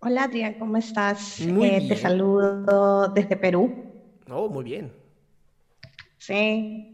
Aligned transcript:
Hola 0.00 0.24
Adrián, 0.24 0.54
¿cómo 0.54 0.76
estás? 0.76 1.38
Muy 1.38 1.70
Eh, 1.70 1.80
bien. 1.80 1.88
te 1.88 1.96
saludo 1.96 3.08
desde 3.08 3.36
Perú. 3.36 3.72
Oh, 4.30 4.48
muy 4.48 4.64
bien. 4.64 4.92
Sí, 6.18 6.88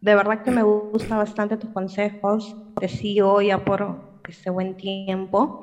de 0.00 0.14
verdad 0.14 0.40
que 0.42 0.50
me 0.50 0.62
gusta 0.62 1.16
bastante 1.16 1.56
tus 1.58 1.70
consejos. 1.72 2.56
Te 2.80 2.88
sigo 2.88 3.40
ya 3.42 3.58
por 3.58 3.98
este 4.28 4.50
buen 4.50 4.76
tiempo. 4.76 5.54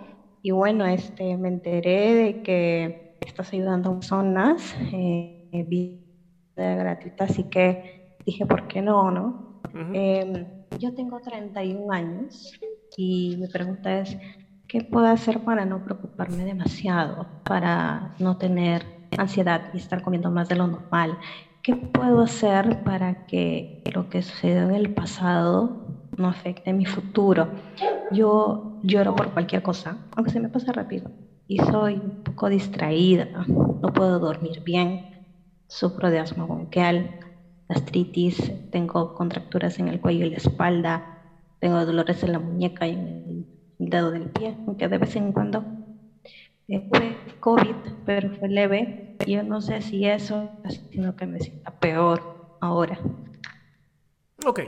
Y 0.41 0.51
bueno, 0.51 0.85
este, 0.87 1.37
me 1.37 1.49
enteré 1.49 2.13
de 2.15 2.35
que 2.43 2.93
estás 3.21 3.53
ayudando 3.53 3.91
a 3.91 3.99
personas 3.99 4.61
eh, 4.93 5.39
vida 5.65 5.95
gratuita, 6.55 7.25
así 7.25 7.45
que 7.45 7.79
dije, 8.25 8.45
¿por 8.45 8.65
qué 8.65 8.81
no, 8.81 9.11
no? 9.11 9.35
Em, 9.93 10.47
yo 10.79 10.91
tengo 10.93 11.19
31 11.21 11.91
años 11.93 12.53
y 12.97 13.37
mi 13.37 13.47
pregunta 13.47 13.99
es, 14.01 14.17
¿qué 14.73 14.81
puedo 14.83 15.05
hacer 15.05 15.39
para 15.39 15.65
no 15.67 15.83
preocuparme 15.83 16.45
demasiado, 16.45 17.27
para 17.43 18.09
no 18.17 18.33
tener 18.33 18.81
ansiedad 19.15 19.61
y 19.71 19.77
estar 19.77 20.01
comiendo 20.01 20.31
más 20.31 20.47
de 20.47 20.55
lo 20.55 20.65
normal? 20.65 21.15
¿Qué 21.61 21.75
puedo 21.75 22.21
hacer 22.21 22.81
para 22.83 23.13
que 23.27 23.83
lo 23.93 24.09
que 24.09 24.23
sucedió 24.23 24.63
en 24.63 24.73
el 24.73 24.91
pasado 24.91 25.69
no 26.17 26.27
afecte 26.27 26.73
mi 26.73 26.85
futuro? 26.85 27.49
Yo 28.09 28.79
lloro 28.81 29.15
por 29.15 29.31
cualquier 29.31 29.61
cosa, 29.61 29.95
aunque 30.15 30.31
se 30.31 30.39
me 30.39 30.49
pasa 30.49 30.71
rápido, 30.71 31.11
y 31.47 31.59
soy 31.59 31.99
un 32.03 32.23
poco 32.23 32.49
distraída, 32.49 33.27
no 33.47 33.93
puedo 33.93 34.17
dormir 34.17 34.63
bien, 34.63 35.05
sufro 35.69 36.09
de 36.09 36.17
asma 36.17 36.45
bronquial, 36.45 37.11
gastritis, 37.69 38.51
tengo 38.71 39.13
contracturas 39.13 39.77
en 39.77 39.87
el 39.87 40.01
cuello 40.01 40.25
y 40.25 40.31
la 40.31 40.37
espalda, 40.37 41.03
tengo 41.59 41.85
dolores 41.85 42.23
en 42.23 42.31
la 42.31 42.39
muñeca 42.39 42.87
y 42.87 42.93
en 42.93 43.07
el 43.07 43.45
dedo 43.89 44.11
del 44.11 44.29
pie, 44.29 44.55
aunque 44.67 44.87
de 44.87 44.97
vez 44.97 45.15
en 45.15 45.31
cuando 45.31 45.63
fue 46.89 47.15
COVID, 47.39 47.75
pero 48.05 48.29
fue 48.37 48.49
leve. 48.49 49.17
Yo 49.27 49.43
no 49.43 49.61
sé 49.61 49.81
si 49.81 50.05
eso 50.05 50.49
haciendo 50.63 51.15
que 51.15 51.25
me 51.25 51.39
sienta 51.39 51.71
peor 51.79 52.57
ahora. 52.61 52.99
Ok. 54.45 54.61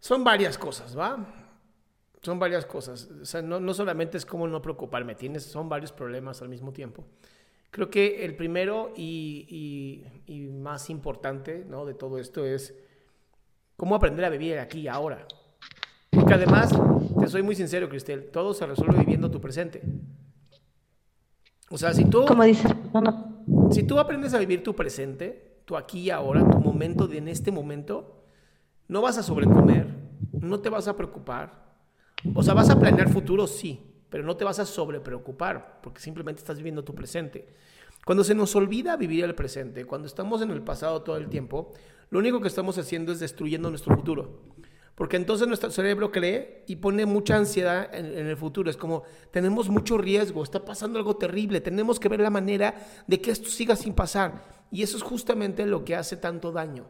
Son 0.00 0.22
varias 0.24 0.58
cosas, 0.58 0.96
¿va? 0.98 1.26
Son 2.22 2.38
varias 2.38 2.66
cosas. 2.66 3.08
O 3.22 3.24
sea, 3.24 3.42
no, 3.42 3.60
no 3.60 3.72
solamente 3.74 4.16
es 4.18 4.26
como 4.26 4.46
no 4.46 4.60
preocuparme, 4.62 5.14
tienes, 5.14 5.44
son 5.44 5.68
varios 5.68 5.92
problemas 5.92 6.42
al 6.42 6.48
mismo 6.48 6.72
tiempo. 6.72 7.04
Creo 7.70 7.90
que 7.90 8.24
el 8.24 8.36
primero 8.36 8.92
y, 8.96 9.46
y- 10.26 10.32
y 10.32 10.48
más 10.50 10.90
importante 10.90 11.64
¿no? 11.68 11.84
de 11.84 11.94
todo 11.94 12.18
esto 12.18 12.44
es 12.44 12.74
cómo 13.76 13.96
aprender 13.96 14.24
a 14.24 14.28
vivir 14.30 14.58
aquí 14.58 14.80
y 14.82 14.88
ahora. 14.88 15.26
Porque 16.14 16.34
además, 16.34 16.72
te 17.18 17.26
soy 17.26 17.42
muy 17.42 17.54
sincero, 17.54 17.88
Cristel, 17.88 18.30
todo 18.30 18.54
se 18.54 18.66
resuelve 18.66 18.98
viviendo 18.98 19.30
tu 19.30 19.40
presente. 19.40 19.82
O 21.70 21.78
sea, 21.78 21.92
si 21.92 22.04
tú... 22.04 22.24
Como 22.26 22.44
dices, 22.44 22.70
Si 23.70 23.82
tú 23.82 23.98
aprendes 23.98 24.34
a 24.34 24.38
vivir 24.38 24.62
tu 24.62 24.74
presente, 24.74 25.62
tu 25.64 25.76
aquí 25.76 26.00
y 26.00 26.10
ahora, 26.10 26.40
tu 26.48 26.60
momento 26.60 27.06
de 27.06 27.18
en 27.18 27.28
este 27.28 27.50
momento, 27.50 28.24
no 28.88 29.02
vas 29.02 29.18
a 29.18 29.22
sobrecomer, 29.22 29.88
no 30.32 30.60
te 30.60 30.68
vas 30.68 30.88
a 30.88 30.96
preocupar. 30.96 31.64
O 32.34 32.42
sea, 32.42 32.54
vas 32.54 32.70
a 32.70 32.78
planear 32.78 33.10
futuro, 33.10 33.46
sí, 33.46 33.80
pero 34.08 34.24
no 34.24 34.36
te 34.36 34.44
vas 34.44 34.58
a 34.58 34.66
sobrepreocupar, 34.66 35.80
porque 35.82 36.00
simplemente 36.00 36.40
estás 36.40 36.58
viviendo 36.58 36.84
tu 36.84 36.94
presente. 36.94 37.48
Cuando 38.04 38.22
se 38.22 38.34
nos 38.34 38.54
olvida 38.54 38.96
vivir 38.96 39.24
el 39.24 39.34
presente, 39.34 39.84
cuando 39.86 40.06
estamos 40.06 40.42
en 40.42 40.50
el 40.50 40.62
pasado 40.62 41.02
todo 41.02 41.16
el 41.16 41.28
tiempo, 41.28 41.72
lo 42.10 42.18
único 42.18 42.40
que 42.40 42.48
estamos 42.48 42.76
haciendo 42.78 43.12
es 43.12 43.20
destruyendo 43.20 43.70
nuestro 43.70 43.96
futuro. 43.96 44.53
Porque 44.94 45.16
entonces 45.16 45.48
nuestro 45.48 45.70
cerebro 45.70 46.12
cree 46.12 46.64
y 46.68 46.76
pone 46.76 47.04
mucha 47.04 47.36
ansiedad 47.36 47.92
en, 47.92 48.06
en 48.06 48.26
el 48.26 48.36
futuro. 48.36 48.70
Es 48.70 48.76
como, 48.76 49.02
tenemos 49.32 49.68
mucho 49.68 49.98
riesgo, 49.98 50.42
está 50.42 50.64
pasando 50.64 50.98
algo 50.98 51.16
terrible, 51.16 51.60
tenemos 51.60 51.98
que 51.98 52.08
ver 52.08 52.20
la 52.20 52.30
manera 52.30 52.76
de 53.06 53.20
que 53.20 53.32
esto 53.32 53.48
siga 53.48 53.74
sin 53.74 53.94
pasar. 53.94 54.44
Y 54.70 54.82
eso 54.82 54.96
es 54.96 55.02
justamente 55.02 55.66
lo 55.66 55.84
que 55.84 55.96
hace 55.96 56.16
tanto 56.16 56.52
daño. 56.52 56.86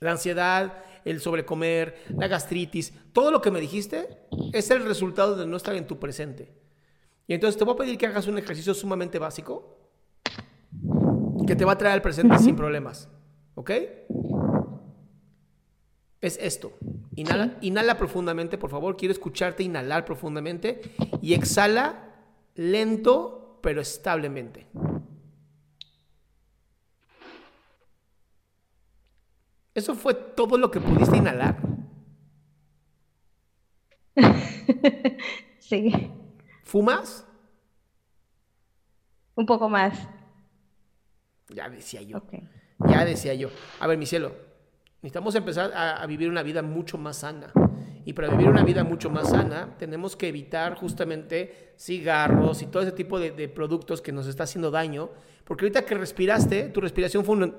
La 0.00 0.12
ansiedad, 0.12 0.82
el 1.04 1.20
sobrecomer, 1.20 1.96
la 2.16 2.26
gastritis, 2.26 2.92
todo 3.12 3.30
lo 3.30 3.40
que 3.40 3.50
me 3.50 3.60
dijiste 3.60 4.26
es 4.52 4.70
el 4.70 4.84
resultado 4.84 5.36
de 5.36 5.46
no 5.46 5.56
estar 5.56 5.74
en 5.74 5.86
tu 5.86 5.98
presente. 5.98 6.52
Y 7.26 7.34
entonces 7.34 7.58
te 7.58 7.64
voy 7.64 7.74
a 7.74 7.76
pedir 7.76 7.98
que 7.98 8.06
hagas 8.06 8.26
un 8.26 8.38
ejercicio 8.38 8.74
sumamente 8.74 9.18
básico 9.18 9.78
que 11.46 11.54
te 11.54 11.64
va 11.64 11.72
a 11.72 11.78
traer 11.78 11.94
al 11.94 12.02
presente 12.02 12.38
sin 12.38 12.56
problemas. 12.56 13.08
¿Ok? 13.54 13.70
Es 16.20 16.38
esto. 16.40 16.76
Inhala, 17.16 17.56
inhala 17.62 17.96
profundamente, 17.96 18.58
por 18.58 18.70
favor. 18.70 18.96
Quiero 18.96 19.12
escucharte 19.12 19.62
inhalar 19.62 20.04
profundamente 20.04 20.82
y 21.22 21.34
exhala 21.34 22.10
lento 22.54 23.58
pero 23.62 23.80
establemente. 23.80 24.66
Eso 29.74 29.94
fue 29.94 30.14
todo 30.14 30.58
lo 30.58 30.70
que 30.70 30.80
pudiste 30.80 31.16
inhalar. 31.16 31.56
sí, 35.58 36.10
¿Fumas? 36.64 37.26
un 39.36 39.46
poco 39.46 39.70
más. 39.70 39.98
Ya 41.48 41.70
decía 41.70 42.02
yo. 42.02 42.22
Ya 42.86 43.04
decía 43.06 43.32
yo. 43.34 43.48
A 43.80 43.86
ver, 43.86 43.96
mi 43.96 44.04
cielo, 44.04 44.34
necesitamos 45.02 45.34
empezar 45.34 45.72
a, 45.74 46.04
vivir 46.06 46.28
una 46.28 46.42
vida 46.42 46.62
mucho 46.62 46.98
más 46.98 47.18
sana. 47.18 47.52
Y 48.04 48.12
para 48.12 48.28
vivir 48.28 48.48
una 48.48 48.64
vida 48.64 48.84
mucho 48.84 49.08
más 49.10 49.30
sana, 49.30 49.76
tenemos 49.78 50.16
que 50.16 50.28
evitar 50.28 50.74
justamente 50.74 51.74
cigarros 51.78 52.62
y 52.62 52.66
todo 52.66 52.82
ese 52.82 52.92
tipo 52.92 53.18
de, 53.18 53.48
productos 53.48 54.02
que 54.02 54.12
nos 54.12 54.26
está 54.26 54.44
haciendo 54.44 54.70
daño. 54.70 55.10
Porque 55.44 55.64
ahorita 55.64 55.84
que 55.84 55.94
respiraste, 55.94 56.68
tu 56.68 56.80
respiración 56.80 57.24
fue 57.24 57.36
un... 57.36 57.56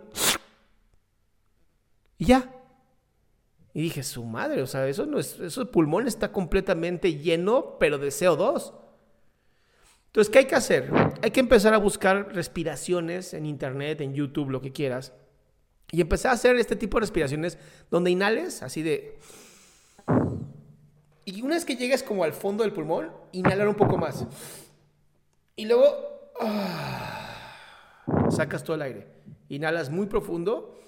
Y 2.18 2.26
ya. 2.26 2.50
Y 3.74 3.82
dije, 3.82 4.04
su 4.04 4.24
madre, 4.24 4.62
o 4.62 4.68
sea, 4.68 4.88
eso 4.88 5.06
no 5.06 5.18
es, 5.18 5.40
eso 5.40 5.72
pulmón 5.72 6.08
está 6.08 6.32
completamente 6.32 7.16
lleno, 7.16 7.78
pero 7.80 7.98
de 7.98 8.10
CO2. 8.10 8.74
Entonces, 10.08 10.32
¿qué 10.32 10.40
hay 10.40 10.46
que 10.46 10.56
hacer? 10.56 10.92
Hay 11.24 11.32
que 11.32 11.40
empezar 11.40 11.74
a 11.74 11.78
buscar 11.78 12.36
respiraciones 12.36 13.34
en 13.34 13.46
internet, 13.46 14.02
en 14.02 14.14
YouTube, 14.14 14.50
lo 14.50 14.62
que 14.62 14.74
quieras. 14.74 15.14
Y 15.92 16.02
empezar 16.02 16.32
a 16.32 16.36
hacer 16.36 16.56
este 16.56 16.76
tipo 16.76 16.98
de 16.98 17.02
respiraciones 17.02 17.58
donde 17.90 18.12
inhales, 18.12 18.64
así 18.64 18.82
de... 18.82 19.20
Y 21.26 21.42
una 21.42 21.56
vez 21.56 21.66
que 21.66 21.76
llegues 21.76 22.02
como 22.02 22.24
al 22.24 22.34
fondo 22.34 22.64
del 22.64 22.74
pulmón, 22.74 23.12
inhalar 23.32 23.68
un 23.68 23.76
poco 23.76 23.98
más. 23.98 24.26
Y 25.56 25.66
luego... 25.66 26.32
ah, 26.40 27.28
Sacas 28.30 28.64
todo 28.64 28.76
el 28.76 28.82
aire. 28.82 29.08
Inhalas 29.50 29.90
muy 29.90 30.06
profundo. 30.08 30.80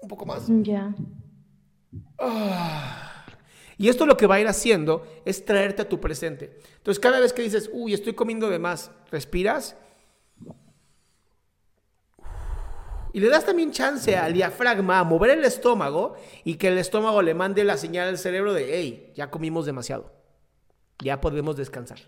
Un 0.00 0.08
poco 0.08 0.24
más. 0.24 0.46
Ya. 0.62 0.94
Y 3.78 3.88
esto 3.88 4.06
lo 4.06 4.16
que 4.16 4.26
va 4.26 4.36
a 4.36 4.40
ir 4.40 4.48
haciendo 4.48 5.06
es 5.24 5.44
traerte 5.44 5.82
a 5.82 5.88
tu 5.88 6.00
presente. 6.00 6.58
Entonces, 6.78 6.98
cada 6.98 7.20
vez 7.20 7.32
que 7.32 7.42
dices, 7.42 7.68
uy, 7.72 7.92
estoy 7.92 8.14
comiendo 8.14 8.48
de 8.48 8.58
más, 8.58 8.90
respiras. 9.10 9.76
Y 13.16 13.20
le 13.20 13.30
das 13.30 13.46
también 13.46 13.70
chance 13.70 14.14
al 14.14 14.34
diafragma 14.34 14.98
a 14.98 15.04
mover 15.04 15.30
el 15.30 15.44
estómago 15.44 16.16
y 16.44 16.56
que 16.56 16.68
el 16.68 16.76
estómago 16.76 17.22
le 17.22 17.32
mande 17.32 17.64
la 17.64 17.78
señal 17.78 18.08
al 18.08 18.18
cerebro 18.18 18.52
de, 18.52 18.78
hey, 18.78 19.10
ya 19.16 19.30
comimos 19.30 19.64
demasiado. 19.64 20.12
Ya 21.02 21.18
podemos 21.18 21.56
descansar. 21.56 21.98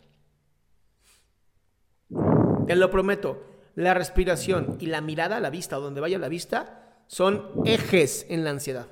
Te 2.66 2.76
lo 2.76 2.90
prometo, 2.90 3.42
la 3.74 3.94
respiración 3.94 4.76
y 4.80 4.88
la 4.88 5.00
mirada, 5.00 5.40
la 5.40 5.48
vista, 5.48 5.76
donde 5.76 6.02
vaya 6.02 6.18
la 6.18 6.28
vista, 6.28 7.00
son 7.06 7.52
ejes 7.64 8.26
en 8.28 8.44
la 8.44 8.50
ansiedad. 8.50 8.88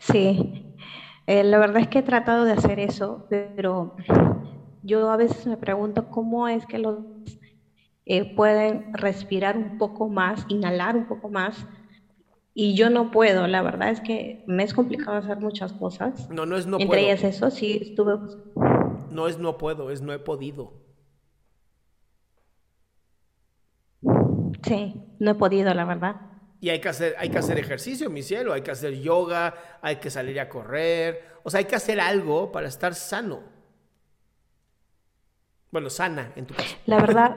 Sí, 0.00 0.74
eh, 1.28 1.44
la 1.44 1.58
verdad 1.58 1.82
es 1.82 1.86
que 1.86 2.00
he 2.00 2.02
tratado 2.02 2.44
de 2.44 2.54
hacer 2.54 2.80
eso, 2.80 3.28
pero 3.30 3.94
yo 4.82 5.12
a 5.12 5.16
veces 5.16 5.46
me 5.46 5.56
pregunto 5.56 6.08
cómo 6.10 6.48
es 6.48 6.66
que 6.66 6.78
los 6.78 6.98
eh, 8.06 8.34
pueden 8.34 8.92
respirar 8.92 9.56
un 9.56 9.78
poco 9.78 10.08
más, 10.08 10.44
inhalar 10.48 10.96
un 10.96 11.06
poco 11.06 11.28
más, 11.28 11.66
y 12.54 12.76
yo 12.76 12.88
no 12.88 13.10
puedo. 13.10 13.46
La 13.48 13.62
verdad 13.62 13.90
es 13.90 14.00
que 14.00 14.44
me 14.46 14.62
es 14.62 14.74
complicado 14.74 15.16
hacer 15.16 15.38
muchas 15.38 15.72
cosas. 15.72 16.30
No, 16.30 16.46
no 16.46 16.56
es 16.56 16.66
no 16.66 16.76
Entre 16.76 16.86
puedo. 16.86 17.00
ellas 17.00 17.24
eso, 17.24 17.50
sí 17.50 17.78
estuve. 17.82 18.14
No 19.10 19.26
es 19.26 19.38
no 19.38 19.58
puedo, 19.58 19.90
es 19.90 20.02
no 20.02 20.12
he 20.12 20.18
podido. 20.18 20.72
Sí, 24.62 24.94
no 25.18 25.32
he 25.32 25.34
podido, 25.34 25.74
la 25.74 25.84
verdad. 25.84 26.16
Y 26.60 26.70
hay 26.70 26.80
que 26.80 26.88
hacer, 26.88 27.14
hay 27.18 27.28
que 27.28 27.38
hacer 27.38 27.58
ejercicio, 27.58 28.08
mi 28.08 28.22
cielo, 28.22 28.52
hay 28.52 28.62
que 28.62 28.70
hacer 28.70 28.94
yoga, 29.00 29.54
hay 29.82 29.96
que 29.96 30.08
salir 30.08 30.40
a 30.40 30.48
correr, 30.48 31.22
o 31.42 31.50
sea, 31.50 31.58
hay 31.58 31.66
que 31.66 31.76
hacer 31.76 32.00
algo 32.00 32.50
para 32.52 32.68
estar 32.68 32.94
sano. 32.94 33.42
Bueno, 35.70 35.90
sana 35.90 36.32
en 36.36 36.46
tu 36.46 36.54
caso. 36.54 36.76
La 36.86 37.00
verdad, 37.00 37.36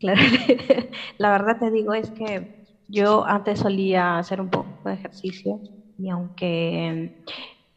claro, 0.00 0.20
la 1.18 1.30
verdad 1.32 1.56
te 1.58 1.70
digo 1.70 1.94
es 1.94 2.10
que 2.12 2.46
yo 2.88 3.24
antes 3.26 3.60
solía 3.60 4.18
hacer 4.18 4.40
un 4.40 4.50
poco 4.50 4.70
de 4.84 4.94
ejercicio 4.94 5.62
y 5.98 6.10
aunque 6.10 7.10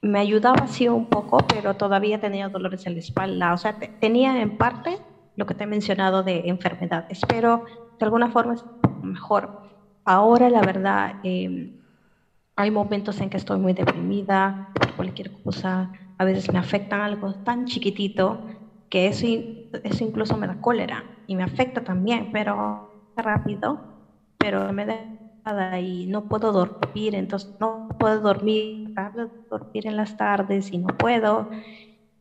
me 0.02 0.20
ayudaba 0.20 0.66
así 0.66 0.90
un 0.90 1.08
poco, 1.08 1.40
pero 1.48 1.76
todavía 1.76 2.20
tenía 2.20 2.50
dolores 2.50 2.86
en 2.88 2.94
la 2.96 3.00
espalda. 3.00 3.54
O 3.54 3.58
sea, 3.58 3.74
te- 3.74 3.92
tenía 4.00 4.42
en 4.42 4.52
parte 4.54 4.98
lo 5.36 5.46
que 5.46 5.56
te 5.56 5.66
he 5.66 5.68
mencionado 5.68 6.24
de 6.24 6.44
enfermedades, 6.46 7.22
pero 7.28 7.64
de 8.00 8.06
alguna 8.06 8.30
forma 8.30 8.56
es 8.56 8.66
mejor. 9.02 9.52
Ahora, 10.06 10.50
la 10.50 10.62
verdad, 10.62 11.14
eh, 11.24 11.50
hay 12.56 12.72
momentos 12.72 13.20
en 13.22 13.30
que 13.30 13.38
estoy 13.38 13.60
muy 13.60 13.74
deprimida 13.74 14.58
por 14.74 14.94
cualquier 14.96 15.32
cosa. 15.32 15.90
A 16.18 16.26
veces 16.26 16.52
me 16.54 16.60
afectan 16.60 17.02
algo 17.02 17.34
tan 17.44 17.66
chiquitito 17.66 18.42
que 18.90 19.08
eso, 19.08 19.28
eso 19.84 20.04
incluso 20.04 20.38
me 20.38 20.48
da 20.48 20.60
cólera 20.62 21.04
y 21.28 21.36
me 21.36 21.44
afecta 21.44 21.84
también, 21.84 22.30
pero 22.32 23.12
rápido, 23.16 23.80
pero 24.38 24.72
me 24.74 24.86
da 24.86 24.96
nada 25.46 25.80
y 25.80 26.08
no 26.08 26.28
puedo 26.28 26.52
dormir, 26.52 27.16
entonces 27.16 27.56
no 27.60 27.90
puedo 28.00 28.20
dormir, 28.20 28.94
trato 28.94 29.28
de 29.28 29.32
dormir 29.50 29.88
en 29.88 29.98
las 29.98 30.18
tardes 30.18 30.72
y 30.72 30.78
no 30.78 30.88
puedo. 30.88 31.50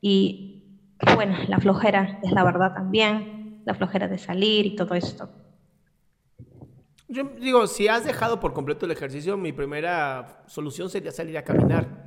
Y 0.01 0.65
bueno, 1.15 1.37
la 1.49 1.59
flojera 1.59 2.19
es 2.23 2.33
la 2.33 2.45
verdad 2.45 2.75
también, 2.75 3.63
la 3.65 3.75
flojera 3.75 4.09
de 4.09 4.19
salir 4.19 4.67
y 4.67 4.77
todo 4.77 4.95
esto. 4.95 5.29
Yo 7.09 7.25
digo, 7.25 7.67
si 7.67 7.89
has 7.89 8.05
dejado 8.05 8.41
por 8.41 8.55
completo 8.55 8.87
el 8.87 8.93
ejercicio, 8.93 9.37
mi 9.37 9.53
primera 9.53 10.45
solución 10.47 10.89
sería 10.89 11.13
salir 11.13 11.37
a 11.37 11.45
caminar. 11.45 12.02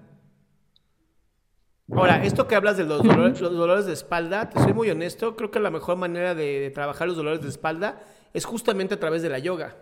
Ahora, 1.93 2.23
esto 2.23 2.47
que 2.47 2.55
hablas 2.55 2.77
de 2.77 2.83
los 2.83 3.03
dolores, 3.03 3.39
los 3.41 3.53
dolores 3.53 3.85
de 3.85 3.93
espalda, 3.93 4.49
te 4.49 4.59
soy 4.59 4.73
muy 4.73 4.89
honesto, 4.89 5.35
creo 5.35 5.51
que 5.51 5.59
la 5.59 5.71
mejor 5.71 5.95
manera 5.97 6.35
de, 6.35 6.59
de 6.59 6.69
trabajar 6.71 7.07
los 7.07 7.15
dolores 7.17 7.41
de 7.41 7.49
espalda 7.49 7.99
es 8.33 8.45
justamente 8.45 8.95
a 8.95 8.99
través 8.99 9.21
de 9.21 9.29
la 9.29 9.39
yoga. 9.39 9.75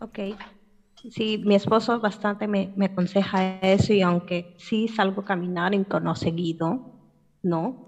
Ok. 0.00 0.18
Sí, 1.08 1.38
mi 1.44 1.54
esposo 1.54 2.00
bastante 2.00 2.48
me, 2.48 2.70
me 2.74 2.86
aconseja 2.86 3.60
eso 3.60 3.92
y 3.92 4.02
aunque 4.02 4.48
sí 4.56 4.88
salgo 4.88 5.20
a 5.22 5.24
caminar 5.24 5.74
en 5.74 5.86
tono 5.86 6.14
seguido, 6.16 6.82
¿no? 7.42 7.78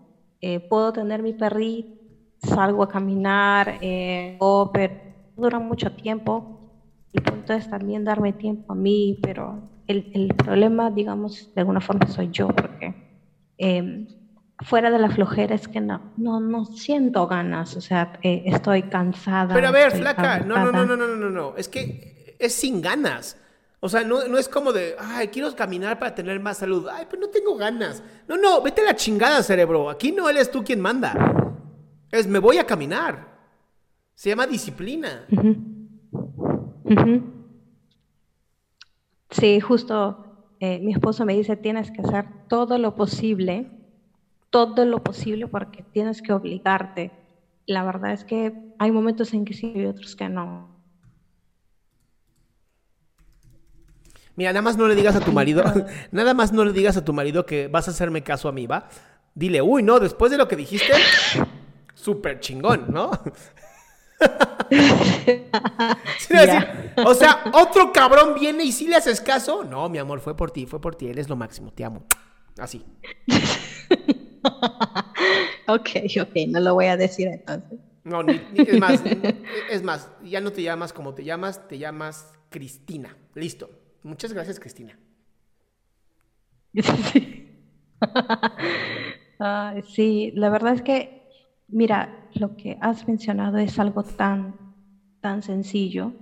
Eh, 0.41 0.61
puedo 0.61 0.93
tener 0.93 1.23
mi 1.23 1.35
perrito, 1.35 1.91
salgo 2.39 2.83
a 2.85 2.89
caminar, 2.89 3.79
eh, 3.81 4.39
pero 4.73 4.95
dura 5.37 5.61
mucho 5.61 5.91
tiempo. 5.93 6.49
El 7.13 7.23
punto 7.23 7.55
es 7.55 7.69
también 7.69 8.05
darme 8.05 8.33
tiempo 8.35 8.73
a 8.73 8.77
mí, 8.77 9.19
pero 9.23 9.65
el, 9.89 10.11
el 10.15 10.35
problema, 10.35 10.91
digamos, 10.91 11.53
de 11.55 11.61
alguna 11.61 11.81
forma 11.81 12.07
soy 12.07 12.31
yo, 12.31 12.49
porque 12.49 12.95
eh, 13.59 14.07
fuera 14.61 14.91
de 14.91 14.99
la 14.99 15.11
flojera 15.11 15.55
es 15.55 15.69
que 15.69 15.81
no, 15.81 16.13
no, 16.17 16.41
no 16.41 16.65
siento 16.65 17.27
ganas, 17.27 17.77
o 17.77 17.81
sea, 17.81 18.19
eh, 18.23 18.45
estoy 18.47 18.85
cansada. 18.85 19.55
Pero 19.55 19.69
a 19.69 19.73
ver, 19.73 19.93
flaca, 19.93 20.41
no, 20.41 20.57
no, 20.57 20.73
no, 20.73 20.87
no, 20.87 20.97
no, 20.97 21.07
no, 21.07 21.17
no, 21.17 21.31
no, 21.31 21.57
es 21.57 21.69
que 21.69 22.37
es 22.39 22.55
sin 22.55 22.81
ganas. 22.81 23.41
O 23.81 23.89
sea, 23.89 24.03
no, 24.03 24.27
no 24.27 24.39
es 24.39 24.49
como 24.49 24.73
de, 24.73 24.97
ay, 24.99 25.29
quiero 25.29 25.55
caminar 25.55 25.99
para 25.99 26.15
tener 26.15 26.41
más 26.41 26.59
salud. 26.59 26.89
Ay, 26.91 27.07
pero 27.09 27.23
no 27.23 27.29
tengo 27.29 27.57
ganas. 27.57 28.03
No, 28.27 28.37
no, 28.37 28.63
vete 28.63 28.81
a 28.81 28.85
la 28.85 28.97
chingada, 28.97 29.43
cerebro. 29.43 29.91
Aquí 29.91 30.13
no 30.13 30.29
eres 30.29 30.51
tú 30.51 30.65
quien 30.65 30.81
manda. 30.81 31.15
Es, 32.11 32.27
me 32.27 32.39
voy 32.39 32.59
a 32.59 32.67
caminar. 32.67 33.37
Se 34.15 34.31
llama 34.31 34.47
disciplina. 34.47 35.27
Ujú. 35.31 35.57
Sí, 39.31 39.61
justo 39.61 40.27
eh, 40.61 40.79
mi 40.81 40.93
esposo 40.93 41.25
me 41.25 41.35
dice, 41.35 41.57
tienes 41.57 41.91
que 41.91 42.03
hacer 42.03 42.27
todo 42.49 42.79
lo 42.79 42.95
posible, 42.95 43.67
todo 44.51 44.85
lo 44.85 45.03
posible 45.03 45.47
porque 45.49 45.83
tienes 45.93 46.23
que 46.23 46.33
obligarte. 46.33 47.13
La 47.67 47.85
verdad 47.85 48.13
es 48.13 48.25
que 48.25 48.53
hay 48.79 48.91
momentos 48.91 49.35
en 49.35 49.45
que 49.45 49.55
sí 49.55 49.73
y 49.75 49.87
otros 49.87 50.17
que 50.17 50.29
no. 50.29 50.77
Mira, 54.37 54.53
nada 54.53 54.63
más 54.63 54.77
no 54.77 54.87
le 54.87 54.95
digas 54.95 55.17
a 55.17 55.21
tu 55.21 55.33
marido, 55.33 55.65
nada 56.13 56.35
más 56.35 56.53
no 56.53 56.65
le 56.65 56.73
digas 56.73 56.97
a 56.97 57.05
tu 57.05 57.13
marido 57.13 57.47
que 57.47 57.69
vas 57.69 57.89
a 57.89 57.91
hacerme 57.91 58.23
caso 58.23 58.49
a 58.49 58.53
mí, 58.53 58.67
¿va? 58.67 58.89
Dile, 59.35 59.61
uy, 59.63 59.83
no, 59.83 59.99
después 59.99 60.31
de 60.31 60.39
lo 60.39 60.47
que 60.47 60.57
dijiste, 60.57 60.93
súper 61.95 62.41
chingón, 62.41 62.87
¿no? 62.89 63.11
Sí, 66.19 66.35
decir, 66.35 66.86
o 67.05 67.15
sea, 67.15 67.45
otro 67.53 67.93
cabrón 67.93 68.35
viene 68.39 68.65
y 68.65 68.73
sí 68.73 68.87
le 68.89 68.97
haces 68.97 69.21
caso. 69.21 69.65
No, 69.65 69.89
mi 69.89 69.99
amor, 69.99 70.21
fue 70.21 70.37
por 70.37 70.51
ti, 70.51 70.67
fue 70.67 70.81
por 70.81 70.95
ti, 70.95 71.09
él 71.09 71.19
es 71.19 71.29
lo 71.29 71.37
máximo, 71.37 71.73
te 71.73 71.85
amo. 71.85 72.05
Así. 72.59 72.85
Ok, 75.69 75.89
ok, 76.21 76.31
no 76.49 76.61
lo 76.61 76.75
voy 76.75 76.87
a 76.87 76.97
decir 76.97 77.27
entonces. 77.27 77.81
No, 78.05 78.23
ni- 78.23 78.41
ni- 78.53 78.61
es 78.61 78.79
más, 78.79 79.03
es 79.71 79.83
más, 79.83 80.09
ya 80.23 80.41
no 80.41 80.53
te 80.53 80.63
llamas 80.63 80.93
como 80.93 81.13
te 81.15 81.25
llamas, 81.25 81.67
te 81.67 81.77
llamas 81.79 82.33
Cristina. 82.51 83.17
Listo. 83.35 83.69
Muchas 84.05 84.33
gracias, 84.33 84.61
Cristina. 84.61 84.97
Sí. 87.13 87.43
Sí, 89.89 90.33
la 90.35 90.49
verdad 90.51 90.75
es 90.75 90.83
que, 90.83 91.29
mira, 91.69 92.29
lo 92.35 92.57
que 92.57 92.79
has 92.81 93.07
mencionado 93.09 93.59
es 93.59 93.79
algo 93.79 94.03
tan, 94.03 94.55
tan 95.21 95.43
sencillo, 95.43 96.13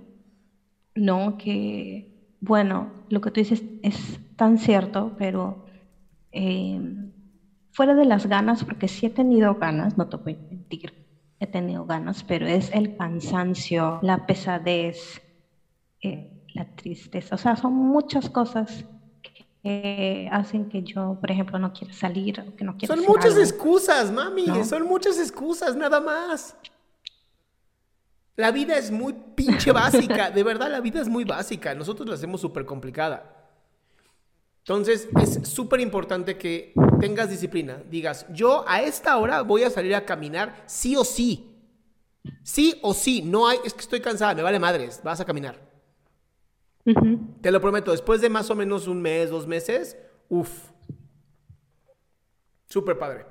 ¿no? 0.95 1.37
Que, 1.37 2.07
bueno, 2.39 2.91
lo 3.09 3.21
que 3.21 3.31
tú 3.31 3.41
dices 3.41 3.63
es 3.83 4.19
tan 4.35 4.57
cierto, 4.57 5.15
pero 5.17 5.65
eh, 6.31 6.81
fuera 7.71 7.95
de 7.95 8.05
las 8.05 8.25
ganas, 8.27 8.63
porque 8.65 8.87
sí 8.87 9.05
he 9.05 9.09
tenido 9.09 9.55
ganas, 9.55 9.97
no 9.97 10.07
te 10.07 10.17
voy 10.17 10.33
a 10.35 10.49
mentir, 10.49 10.93
he 11.39 11.47
tenido 11.47 11.85
ganas, 11.85 12.23
pero 12.23 12.47
es 12.47 12.71
el 12.73 12.95
cansancio, 12.97 13.99
la 14.01 14.25
pesadez, 14.25 15.21
eh, 16.01 16.31
la 16.53 16.65
tristeza, 16.75 17.35
o 17.35 17.37
sea, 17.37 17.55
son 17.55 17.73
muchas 17.73 18.29
cosas 18.29 18.85
que 19.63 20.29
hacen 20.31 20.69
que 20.69 20.83
yo, 20.83 21.17
por 21.19 21.31
ejemplo, 21.31 21.59
no 21.59 21.73
quiera 21.73 21.93
salir, 21.93 22.39
o 22.41 22.55
que 22.55 22.63
no 22.63 22.77
quiera 22.77 22.95
Son 22.95 23.03
muchas 23.05 23.35
algo. 23.35 23.41
excusas, 23.41 24.11
mami. 24.11 24.45
¿No? 24.45 24.63
Son 24.63 24.83
muchas 24.87 25.19
excusas, 25.19 25.75
nada 25.75 25.99
más. 25.99 26.55
La 28.35 28.51
vida 28.51 28.77
es 28.77 28.91
muy 28.91 29.13
pinche 29.35 29.71
básica. 29.71 30.29
De 30.31 30.43
verdad, 30.43 30.69
la 30.69 30.81
vida 30.81 31.01
es 31.01 31.07
muy 31.07 31.23
básica. 31.23 31.73
Nosotros 31.73 32.07
la 32.07 32.15
hacemos 32.15 32.41
súper 32.41 32.65
complicada. 32.65 33.49
Entonces, 34.59 35.07
es 35.21 35.47
súper 35.47 35.79
importante 35.79 36.37
que 36.37 36.73
tengas 36.99 37.29
disciplina. 37.29 37.81
Digas, 37.89 38.25
yo 38.33 38.65
a 38.67 38.81
esta 38.81 39.17
hora 39.17 39.41
voy 39.41 39.63
a 39.63 39.69
salir 39.69 39.93
a 39.95 40.05
caminar 40.05 40.63
sí 40.65 40.95
o 40.95 41.03
sí. 41.05 41.51
Sí 42.43 42.79
o 42.81 42.93
sí. 42.93 43.21
No 43.21 43.47
hay, 43.47 43.59
es 43.63 43.73
que 43.73 43.81
estoy 43.81 44.01
cansada, 44.01 44.33
me 44.33 44.41
vale 44.41 44.59
madres. 44.59 45.01
Vas 45.03 45.19
a 45.19 45.25
caminar. 45.25 45.59
Te 47.41 47.51
lo 47.51 47.61
prometo, 47.61 47.91
después 47.91 48.21
de 48.21 48.29
más 48.29 48.49
o 48.49 48.55
menos 48.55 48.87
un 48.87 49.01
mes, 49.01 49.29
dos 49.29 49.47
meses, 49.47 49.97
Uf. 50.29 50.49
Súper 52.67 52.97
padre. 52.97 53.25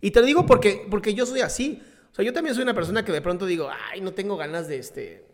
Y 0.00 0.10
te 0.10 0.20
lo 0.20 0.26
digo 0.26 0.46
porque, 0.46 0.86
porque 0.90 1.14
yo 1.14 1.26
soy 1.26 1.40
así. 1.40 1.82
O 2.12 2.14
sea, 2.14 2.24
yo 2.24 2.32
también 2.32 2.54
soy 2.54 2.64
una 2.64 2.74
persona 2.74 3.04
que 3.04 3.12
de 3.12 3.20
pronto 3.20 3.46
digo, 3.46 3.70
ay, 3.90 4.00
no 4.00 4.12
tengo 4.12 4.36
ganas 4.36 4.68
de, 4.68 4.78
este, 4.78 5.26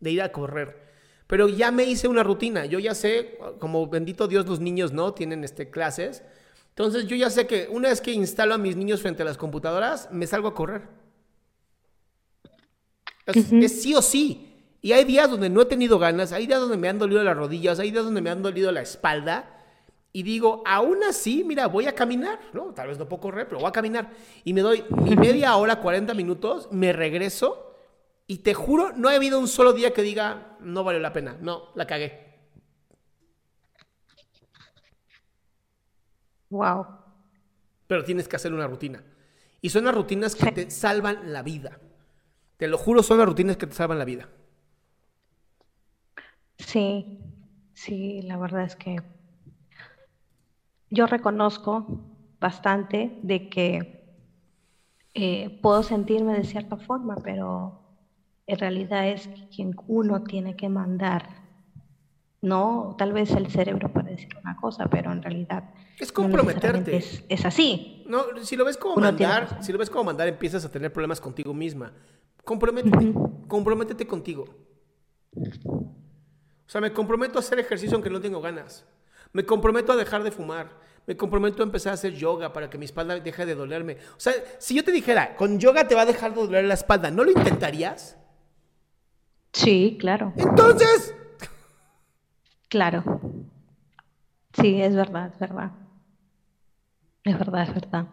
de 0.00 0.10
ir 0.10 0.22
a 0.22 0.32
correr. 0.32 0.88
Pero 1.26 1.48
ya 1.48 1.70
me 1.70 1.84
hice 1.84 2.08
una 2.08 2.22
rutina. 2.22 2.66
Yo 2.66 2.78
ya 2.78 2.94
sé, 2.94 3.38
como 3.58 3.86
bendito 3.86 4.28
Dios, 4.28 4.46
los 4.46 4.60
niños 4.60 4.92
no 4.92 5.12
tienen 5.12 5.44
este, 5.44 5.70
clases. 5.70 6.22
Entonces 6.70 7.06
yo 7.06 7.16
ya 7.16 7.28
sé 7.28 7.46
que 7.46 7.68
una 7.70 7.88
vez 7.88 8.00
que 8.00 8.12
instalo 8.12 8.54
a 8.54 8.58
mis 8.58 8.76
niños 8.76 9.02
frente 9.02 9.22
a 9.22 9.24
las 9.26 9.36
computadoras, 9.36 10.08
me 10.10 10.26
salgo 10.26 10.48
a 10.48 10.54
correr. 10.54 10.82
Es, 13.26 13.82
sí 13.82 13.94
o 13.94 14.00
sí. 14.00 14.54
Y 14.80 14.92
hay 14.92 15.04
días 15.04 15.30
donde 15.30 15.50
no 15.50 15.60
he 15.60 15.66
tenido 15.66 15.98
ganas, 15.98 16.32
hay 16.32 16.46
días 16.46 16.60
donde 16.60 16.76
me 16.76 16.88
han 16.88 16.98
dolido 16.98 17.22
las 17.22 17.36
rodillas, 17.36 17.78
hay 17.78 17.90
días 17.90 18.04
donde 18.04 18.20
me 18.20 18.30
han 18.30 18.42
dolido 18.42 18.72
la 18.72 18.80
espalda. 18.80 19.57
Y 20.12 20.22
digo, 20.22 20.62
aún 20.66 21.02
así, 21.04 21.44
mira, 21.44 21.66
voy 21.66 21.86
a 21.86 21.94
caminar, 21.94 22.40
¿no? 22.52 22.72
Tal 22.72 22.88
vez 22.88 22.98
no 22.98 23.08
puedo 23.08 23.20
correr, 23.20 23.46
pero 23.46 23.60
voy 23.60 23.68
a 23.68 23.72
caminar. 23.72 24.10
Y 24.42 24.54
me 24.54 24.62
doy 24.62 24.84
mi 25.02 25.16
media 25.16 25.54
hora, 25.56 25.80
40 25.80 26.14
minutos, 26.14 26.68
me 26.72 26.92
regreso. 26.92 27.74
Y 28.26 28.38
te 28.38 28.54
juro, 28.54 28.92
no 28.96 29.08
ha 29.08 29.14
habido 29.14 29.38
un 29.38 29.48
solo 29.48 29.72
día 29.72 29.92
que 29.92 30.02
diga, 30.02 30.56
no 30.60 30.82
vale 30.82 31.00
la 31.00 31.12
pena. 31.12 31.36
No, 31.40 31.68
la 31.74 31.86
cagué. 31.86 32.26
Wow. 36.50 36.86
Pero 37.86 38.04
tienes 38.04 38.28
que 38.28 38.36
hacer 38.36 38.52
una 38.52 38.66
rutina. 38.66 39.04
Y 39.60 39.70
son 39.70 39.84
las 39.84 39.94
rutinas 39.94 40.34
que 40.34 40.52
te 40.52 40.70
salvan 40.70 41.32
la 41.32 41.42
vida. 41.42 41.78
Te 42.56 42.66
lo 42.68 42.78
juro, 42.78 43.02
son 43.02 43.18
las 43.18 43.26
rutinas 43.26 43.56
que 43.56 43.66
te 43.66 43.74
salvan 43.74 43.98
la 43.98 44.04
vida. 44.04 44.28
Sí, 46.58 47.20
sí, 47.74 48.22
la 48.22 48.36
verdad 48.36 48.64
es 48.64 48.76
que 48.76 48.96
yo 50.90 51.06
reconozco 51.06 51.86
bastante 52.40 53.18
de 53.22 53.48
que 53.48 53.98
eh, 55.14 55.58
puedo 55.62 55.82
sentirme 55.82 56.34
de 56.34 56.44
cierta 56.44 56.76
forma, 56.76 57.16
pero 57.16 57.80
en 58.46 58.58
realidad 58.58 59.08
es 59.08 59.28
quien 59.54 59.74
uno 59.86 60.22
tiene 60.22 60.56
que 60.56 60.68
mandar. 60.68 61.28
No, 62.40 62.94
tal 62.96 63.12
vez 63.12 63.32
el 63.32 63.48
cerebro 63.48 63.92
puede 63.92 64.12
decir 64.12 64.28
una 64.42 64.56
cosa, 64.56 64.86
pero 64.86 65.10
en 65.10 65.22
realidad 65.22 65.64
es 65.98 66.12
comprometerte. 66.12 66.96
es, 67.28 67.44
así. 67.44 68.04
No, 68.06 68.22
si 68.42 68.56
lo 68.56 68.64
ves 68.64 68.76
como 68.76 68.96
mandar, 68.96 69.62
si 69.62 69.72
lo 69.72 69.78
ves 69.78 69.90
como 69.90 70.04
mandar, 70.04 70.28
empiezas 70.28 70.64
a 70.64 70.70
tener 70.70 70.92
problemas 70.92 71.20
contigo 71.20 71.52
misma. 71.52 71.92
Comprométete, 72.44 73.12
comprométete 73.48 74.06
contigo. 74.06 74.44
O 75.36 76.70
sea, 76.70 76.80
me 76.80 76.92
comprometo 76.92 77.38
a 77.38 77.40
hacer 77.40 77.58
ejercicio 77.58 77.96
aunque 77.96 78.10
no 78.10 78.20
tengo 78.20 78.40
ganas. 78.40 78.86
Me 79.32 79.44
comprometo 79.44 79.92
a 79.92 79.96
dejar 79.96 80.22
de 80.22 80.30
fumar. 80.30 80.68
Me 81.06 81.16
comprometo 81.16 81.62
a 81.62 81.66
empezar 81.66 81.92
a 81.92 81.94
hacer 81.94 82.12
yoga 82.12 82.52
para 82.52 82.68
que 82.68 82.76
mi 82.76 82.84
espalda 82.84 83.18
deje 83.18 83.46
de 83.46 83.54
dolerme. 83.54 83.96
O 84.16 84.20
sea, 84.20 84.34
si 84.58 84.74
yo 84.74 84.84
te 84.84 84.92
dijera, 84.92 85.36
con 85.36 85.58
yoga 85.58 85.88
te 85.88 85.94
va 85.94 86.02
a 86.02 86.06
dejar 86.06 86.34
de 86.34 86.42
doler 86.42 86.64
la 86.64 86.74
espalda, 86.74 87.10
¿no 87.10 87.24
lo 87.24 87.30
intentarías? 87.30 88.18
Sí, 89.52 89.96
claro. 89.98 90.32
Entonces. 90.36 91.14
Claro. 92.68 93.02
Sí, 94.52 94.82
es 94.82 94.94
verdad, 94.94 95.30
es 95.32 95.38
verdad. 95.38 95.70
Es 97.24 97.38
verdad, 97.38 97.62
es 97.62 97.74
verdad. 97.74 98.06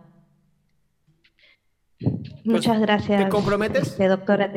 Muchas 2.43 2.77
pues, 2.77 2.81
gracias. 2.81 3.24
¿Te 3.24 3.29
comprometes? 3.29 3.88
Este, 3.88 4.07
doctora 4.07 4.51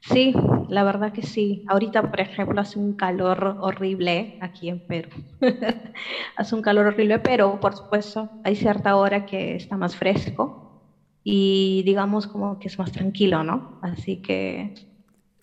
Sí, 0.00 0.32
la 0.68 0.84
verdad 0.84 1.12
que 1.12 1.22
sí. 1.22 1.64
Ahorita, 1.68 2.02
por 2.10 2.20
ejemplo, 2.20 2.60
hace 2.60 2.78
un 2.78 2.94
calor 2.94 3.56
horrible 3.60 4.38
aquí 4.40 4.68
en 4.68 4.86
Perú. 4.86 5.10
hace 6.36 6.54
un 6.54 6.62
calor 6.62 6.86
horrible, 6.86 7.18
pero 7.18 7.58
por 7.60 7.74
supuesto 7.74 8.30
hay 8.44 8.56
cierta 8.56 8.96
hora 8.96 9.26
que 9.26 9.56
está 9.56 9.76
más 9.76 9.96
fresco 9.96 10.82
y 11.24 11.82
digamos 11.84 12.26
como 12.26 12.58
que 12.58 12.68
es 12.68 12.78
más 12.78 12.92
tranquilo, 12.92 13.42
¿no? 13.42 13.78
Así 13.82 14.22
que... 14.22 14.74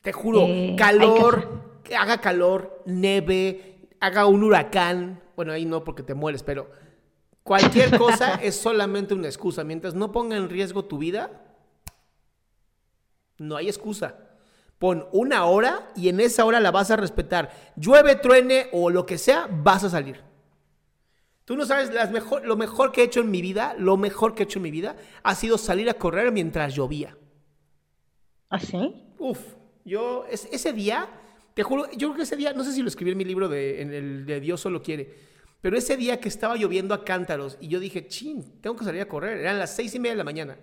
Te 0.02 0.14
juro, 0.14 0.46
eh, 0.48 0.76
calor, 0.78 1.82
que... 1.84 1.96
haga 1.96 2.20
calor, 2.20 2.84
neve, 2.86 3.90
haga 4.00 4.26
un 4.26 4.44
huracán. 4.44 5.22
Bueno, 5.36 5.52
ahí 5.52 5.66
no 5.66 5.84
porque 5.84 6.04
te 6.04 6.14
mueres, 6.14 6.44
pero 6.44 6.70
Cualquier 7.46 7.96
cosa 8.00 8.36
es 8.42 8.56
solamente 8.56 9.14
una 9.14 9.28
excusa. 9.28 9.64
Mientras 9.64 9.94
no 9.94 10.12
ponga 10.12 10.36
en 10.36 10.50
riesgo 10.50 10.86
tu 10.86 10.98
vida, 10.98 11.30
no 13.38 13.56
hay 13.56 13.68
excusa. 13.68 14.16
Pon 14.80 15.08
una 15.12 15.46
hora 15.46 15.92
y 15.96 16.10
en 16.10 16.20
esa 16.20 16.46
hora 16.46 16.60
la 16.60 16.72
vas 16.72 16.92
a 16.92 16.96
respetar. 16.96 17.74
Llueve, 17.76 18.16
truene 18.16 18.68
o 18.72 18.90
lo 18.90 19.06
que 19.06 19.18
sea, 19.18 19.48
vas 19.50 19.84
a 19.84 19.90
salir. 19.90 20.22
Tú 21.46 21.56
no 21.56 21.66
sabes, 21.66 21.94
las 21.94 22.12
mejor, 22.12 22.46
lo 22.46 22.58
mejor 22.58 22.92
que 22.92 23.02
he 23.02 23.06
hecho 23.06 23.22
en 23.22 23.30
mi 23.30 23.42
vida, 23.42 23.76
lo 23.78 23.98
mejor 23.98 24.34
que 24.34 24.44
he 24.44 24.46
hecho 24.46 24.60
en 24.60 24.64
mi 24.64 24.72
vida, 24.72 24.96
ha 25.24 25.36
sido 25.36 25.58
salir 25.58 25.90
a 25.90 25.94
correr 25.94 26.32
mientras 26.32 26.74
llovía. 26.74 27.16
¿Ah, 28.50 28.60
sí? 28.60 29.06
Uf, 29.20 29.40
yo 29.86 30.26
ese 30.30 30.74
día, 30.74 31.08
te 31.54 31.62
juro, 31.62 31.90
yo 31.92 32.10
creo 32.10 32.16
que 32.16 32.24
ese 32.24 32.36
día, 32.36 32.54
no 32.54 32.64
sé 32.64 32.72
si 32.72 32.82
lo 32.82 32.88
escribí 32.88 33.12
en 33.12 33.18
mi 33.18 33.26
libro 33.26 33.48
de, 33.48 33.82
en 33.82 33.94
el 33.94 34.26
de 34.26 34.40
Dios 34.40 34.60
solo 34.60 34.82
quiere, 34.82 35.14
pero 35.62 35.78
ese 35.78 35.98
día 35.98 36.20
que 36.20 36.30
estaba 36.30 36.56
lloviendo 36.56 36.94
a 36.94 37.04
cántaros 37.04 37.58
y 37.60 37.68
yo 37.68 37.80
dije, 37.80 38.08
chin, 38.08 38.60
tengo 38.62 38.76
que 38.76 38.86
salir 38.86 39.02
a 39.02 39.08
correr. 39.08 39.40
Eran 39.40 39.58
las 39.58 39.76
seis 39.76 39.96
y 39.96 40.00
media 40.00 40.14
de 40.14 40.18
la 40.18 40.24
mañana. 40.24 40.58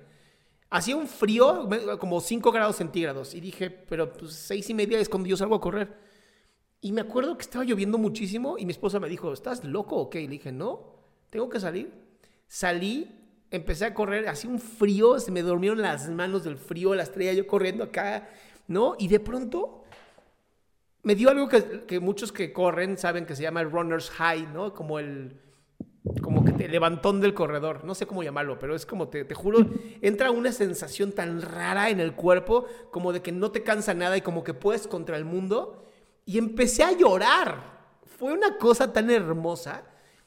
Hacía 0.73 0.97
un 0.97 1.07
frío, 1.07 1.69
como 2.01 2.19
5 2.19 2.51
grados 2.51 2.77
centígrados. 2.77 3.35
Y 3.35 3.41
dije, 3.41 3.69
pero 3.69 4.11
pues 4.11 4.33
seis 4.33 4.71
y 4.71 4.75
media 4.75 4.99
es 4.99 5.09
cuando 5.11 5.29
yo 5.29 5.37
salgo 5.37 5.55
a 5.55 5.61
correr. 5.61 5.95
Y 6.81 6.93
me 6.93 7.03
acuerdo 7.03 7.37
que 7.37 7.43
estaba 7.43 7.63
lloviendo 7.63 7.99
muchísimo 7.99 8.57
y 8.57 8.65
mi 8.65 8.73
esposa 8.73 8.99
me 8.99 9.11
dijo, 9.11 9.35
¿estás 9.35 9.65
loco 9.65 9.97
o 9.97 10.09
qué? 10.09 10.23
Y 10.23 10.25
le 10.25 10.33
dije, 10.33 10.51
no, 10.51 10.97
tengo 11.29 11.51
que 11.51 11.61
salir. 11.61 11.93
Salí, 12.49 13.07
empecé 13.51 13.85
a 13.85 13.93
correr, 13.93 14.27
hacía 14.29 14.49
un 14.49 14.59
frío, 14.59 15.21
se 15.21 15.31
me 15.31 15.43
durmieron 15.43 15.83
las 15.83 16.09
manos 16.09 16.43
del 16.43 16.57
frío, 16.57 16.95
las 16.95 17.13
traía 17.13 17.35
yo 17.35 17.47
corriendo 17.47 17.85
acá, 17.85 18.31
¿no? 18.67 18.97
Y 18.99 19.09
de 19.09 19.21
pronto 19.21 19.85
me 21.03 21.15
dio 21.15 21.29
algo 21.29 21.51
que, 21.51 22.01
muchos 22.01 22.33
que 22.33 22.51
corren 22.51 22.97
saben 22.97 23.27
que 23.27 23.37
se 23.37 23.43
llama 23.43 23.61
el 23.61 23.71
runner's 23.71 24.09
high, 24.09 24.49
¿no? 24.55 24.73
Como 24.73 24.99
el, 24.99 25.39
como 26.21 26.45
que 26.45 26.53
te 26.53 26.69
levantón 26.69 27.21
del 27.21 27.33
corredor, 27.33 27.85
no 27.85 27.95
sé 27.95 28.07
cómo 28.07 28.23
llamarlo, 28.23 28.59
pero 28.59 28.75
es 28.75 28.87
como, 28.87 29.09
te, 29.09 29.25
te 29.25 29.35
juro, 29.35 29.65
entra 30.01 30.33
una 30.33 30.51
sensación 30.51 31.13
tan 31.13 31.41
rara 31.41 31.91
en 31.91 32.01
el 32.01 32.15
cuerpo, 32.15 32.67
como 32.91 33.13
de 33.13 33.23
que 33.23 33.31
no 33.31 33.53
te 33.53 33.63
cansa 33.63 33.95
nada 33.95 34.17
y 34.17 34.21
como 34.21 34.43
que 34.43 34.55
puedes 34.55 34.89
contra 34.89 35.17
el 35.17 35.25
mundo. 35.25 35.85
Y 36.25 36.39
empecé 36.39 36.83
a 36.83 36.97
llorar. 36.97 37.81
Fue 38.05 38.33
una 38.33 38.59
cosa 38.59 38.93
tan 38.93 39.11
hermosa. 39.11 39.85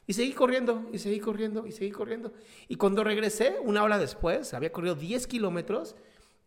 Y 0.08 0.13
seguí 0.13 0.34
corriendo, 0.34 0.88
y 0.94 1.00
seguí 1.00 1.20
corriendo, 1.20 1.65
y 1.65 1.72
seguí 1.72 1.91
corriendo. 1.91 2.32
Y 2.67 2.75
cuando 2.75 3.03
regresé, 3.03 3.55
una 3.63 3.84
hora 3.84 3.98
después, 3.98 4.53
había 4.53 4.72
corrido 4.72 4.96
10 4.96 5.27
kilómetros, 5.27 5.96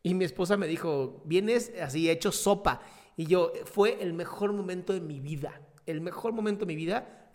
y 0.03 0.15
mi 0.15 0.25
esposa 0.25 0.57
me 0.57 0.69
dijo, 0.69 1.23
vienes 1.25 1.73
así 1.83 2.09
hecho 2.09 2.31
sopa. 2.31 2.81
Y 3.17 3.27
yo, 3.27 3.53
fue 3.65 4.01
el 4.01 4.13
mejor 4.13 4.53
momento 4.53 4.93
de 4.93 5.01
mi 5.01 5.21
vida. 5.21 5.61
El 5.87 6.01
mejor 6.01 6.33
momento 6.33 6.61
de 6.61 6.67
mi 6.67 6.77
vida, 6.77 7.31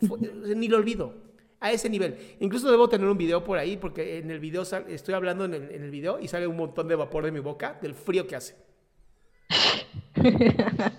ni 0.55 0.69
lo 0.69 0.77
olvido. 0.77 1.32
A 1.63 1.71
ese 1.71 1.89
nivel. 1.89 2.17
Incluso 2.41 2.69
debo 2.69 2.89
tener 2.89 3.07
un 3.07 3.17
video 3.17 3.41
por 3.41 3.57
ahí, 3.57 3.77
porque 3.77 4.17
en 4.17 4.29
el 4.29 4.41
video 4.41 4.63
estoy 4.63 5.13
hablando 5.13 5.45
en 5.45 5.53
el, 5.53 5.89
video 5.91 6.19
y 6.19 6.27
sale 6.27 6.45
un 6.45 6.57
montón 6.57 6.89
de 6.89 6.95
vapor 6.95 7.23
de 7.23 7.31
mi 7.31 7.39
boca 7.39 7.79
del 7.81 7.93
frío 7.93 8.27
que 8.27 8.35
hace. 8.35 8.55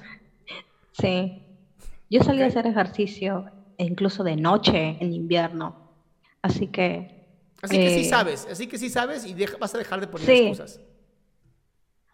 Sí. 0.92 1.42
Yo 2.08 2.22
salí 2.22 2.40
a 2.42 2.46
hacer 2.46 2.68
ejercicio 2.68 3.50
incluso 3.78 4.22
de 4.22 4.36
noche 4.36 4.96
en 5.00 5.12
invierno. 5.12 5.90
Así 6.40 6.68
que. 6.68 7.26
Así 7.60 7.76
que 7.76 7.90
sí 7.90 8.00
eh, 8.00 8.04
sabes, 8.04 8.46
así 8.50 8.66
que 8.68 8.78
sí 8.78 8.88
sabes 8.88 9.26
y 9.26 9.34
vas 9.58 9.74
a 9.74 9.78
dejar 9.78 10.00
de 10.00 10.06
poner 10.06 10.30
excusas. 10.30 10.80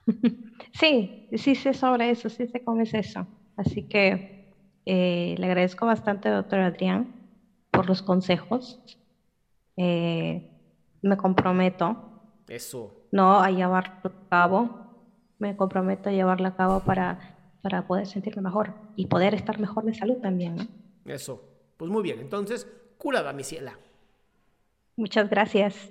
Sí, 0.72 1.28
sí 1.36 1.54
sé 1.54 1.74
sobre 1.74 2.10
eso, 2.10 2.30
sí 2.30 2.46
sé 2.46 2.64
cómo 2.64 2.80
es 2.80 2.94
eso. 2.94 3.26
Así 3.56 3.82
que 3.82 4.50
eh, 4.86 5.34
le 5.36 5.46
agradezco 5.46 5.84
bastante, 5.84 6.30
doctor 6.30 6.60
Adrián, 6.60 7.19
por 7.80 7.88
los 7.88 8.02
consejos. 8.02 8.78
Eh, 9.78 10.50
me 11.00 11.16
comprometo. 11.16 11.96
Eso. 12.46 13.08
No 13.10 13.40
a 13.40 13.50
llevarlo 13.50 13.94
a 14.04 14.28
cabo. 14.28 14.68
Me 15.38 15.56
comprometo 15.56 16.10
a 16.10 16.12
llevarlo 16.12 16.46
a 16.48 16.56
cabo 16.56 16.80
para, 16.80 17.38
para 17.62 17.86
poder 17.86 18.06
sentirme 18.06 18.42
mejor 18.42 18.74
y 18.96 19.06
poder 19.06 19.32
estar 19.32 19.58
mejor 19.58 19.84
de 19.84 19.94
salud 19.94 20.18
también. 20.18 20.68
Eso. 21.06 21.42
Pues 21.78 21.90
muy 21.90 22.02
bien. 22.02 22.20
Entonces, 22.20 22.70
curada, 22.98 23.32
mi 23.32 23.44
ciela. 23.44 23.78
Muchas 24.96 25.30
gracias. 25.30 25.90